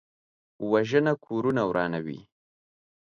وژنه 0.71 1.13
کورونه 1.25 1.61
ورانوي 1.69 2.19